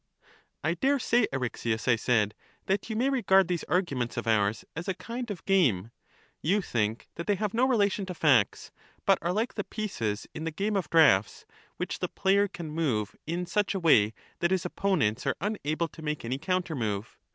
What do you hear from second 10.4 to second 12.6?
the game of draughts which the player